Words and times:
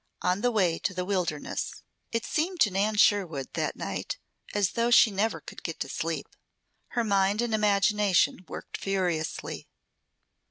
ON 0.23 0.41
THE 0.41 0.49
WAY 0.49 0.79
TO 0.79 0.95
THE 0.95 1.05
WILDERNESS 1.05 1.83
It 2.11 2.25
seemed 2.25 2.59
to 2.61 2.71
Nan 2.71 2.95
Sherwood 2.95 3.49
that 3.53 3.75
night 3.75 4.17
as 4.51 4.71
though 4.71 4.89
she 4.89 5.11
never 5.11 5.39
could 5.39 5.61
get 5.61 5.79
to 5.81 5.89
sleep. 5.89 6.35
Her 6.97 7.03
mind 7.03 7.39
and 7.39 7.53
imagination 7.53 8.43
worked 8.47 8.77
furiously. 8.77 9.67